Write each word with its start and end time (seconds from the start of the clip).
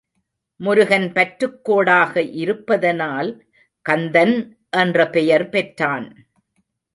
முருகன் 0.59 1.05
பற்றுக்கோடாக 1.13 2.23
இருப்பதனால் 2.33 3.29
கந்தன் 3.85 4.35
என்ற 4.69 5.07
பெயர் 5.09 5.49
பெற்றான். 5.49 6.07